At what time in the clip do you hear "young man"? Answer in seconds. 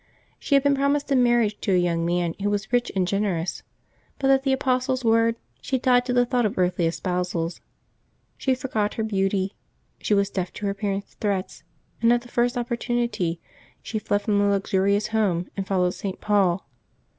1.77-2.33